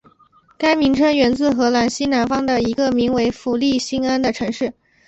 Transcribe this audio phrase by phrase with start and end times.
[0.57, 4.73] 该名称源自荷兰西南方的一个名为弗利辛恩的城市。